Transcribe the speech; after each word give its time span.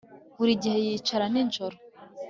Buri 0.37 0.53
gihe 0.63 0.77
yicara 0.85 1.25
nijoro 1.31 1.75